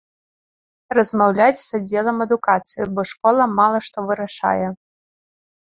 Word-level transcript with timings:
Размаўляць 0.97 1.61
з 1.65 1.69
аддзелам 1.81 2.25
адукацыі, 2.25 2.89
бо 2.97 3.01
школа 3.13 3.43
мала 3.61 3.85
што 3.91 4.09
вырашае. 4.11 4.67